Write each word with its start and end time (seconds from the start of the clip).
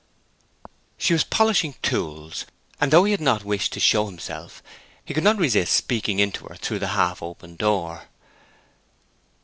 She 0.97 1.13
was 1.13 1.23
polishing 1.23 1.75
tools, 1.83 2.47
and 2.79 2.89
though 2.91 3.03
he 3.03 3.11
had 3.11 3.21
not 3.21 3.43
wished 3.43 3.71
to 3.73 3.79
show 3.79 4.07
himself, 4.07 4.63
he 5.05 5.13
could 5.13 5.23
not 5.23 5.37
resist 5.37 5.75
speaking 5.75 6.17
in 6.17 6.31
to 6.31 6.45
her 6.47 6.55
through 6.55 6.79
the 6.79 6.87
half 6.97 7.21
open 7.21 7.55
door. 7.55 8.05